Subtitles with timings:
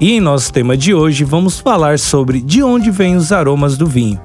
[0.00, 3.86] E em nosso tema de hoje vamos falar sobre de onde vêm os aromas do
[3.86, 4.18] vinho.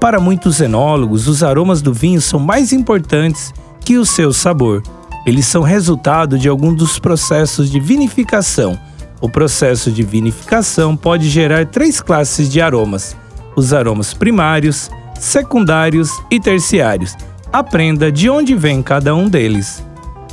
[0.00, 4.82] Para muitos enólogos, os aromas do vinho são mais importantes que o seu sabor.
[5.26, 8.78] Eles são resultado de algum dos processos de vinificação.
[9.20, 13.14] O processo de vinificação pode gerar três classes de aromas:
[13.54, 17.14] os aromas primários, secundários e terciários.
[17.52, 19.84] Aprenda de onde vem cada um deles.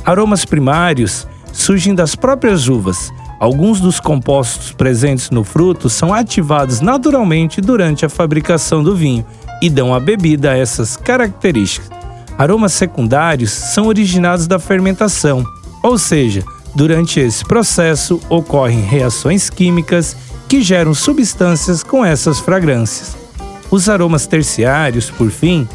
[0.06, 7.60] Aromas primários surgem das próprias uvas Alguns dos compostos presentes no fruto são ativados naturalmente
[7.60, 9.26] durante a fabricação do vinho
[9.60, 11.90] e dão à bebida essas características.
[12.38, 15.44] Aromas secundários são originados da fermentação,
[15.82, 16.42] ou seja,
[16.74, 20.16] durante esse processo ocorrem reações químicas
[20.48, 23.16] que geram substâncias com essas fragrâncias.
[23.70, 25.68] Os aromas terciários, por fim,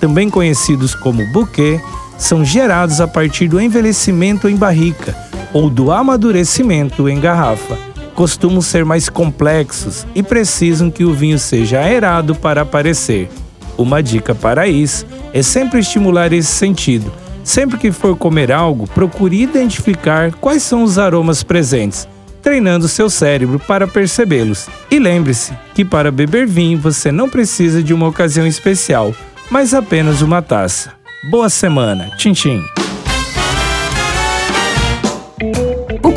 [0.00, 1.80] também conhecidos como bouquet,
[2.16, 5.25] são gerados a partir do envelhecimento em barrica
[5.56, 7.78] ou do amadurecimento em garrafa.
[8.14, 13.30] Costumam ser mais complexos e precisam que o vinho seja aerado para aparecer.
[13.78, 17.10] Uma dica para isso é sempre estimular esse sentido.
[17.42, 22.06] Sempre que for comer algo, procure identificar quais são os aromas presentes,
[22.42, 24.68] treinando seu cérebro para percebê-los.
[24.90, 29.14] E lembre-se que para beber vinho você não precisa de uma ocasião especial,
[29.50, 30.92] mas apenas uma taça.
[31.30, 32.10] Boa semana.
[32.18, 32.85] Tchim, tchim.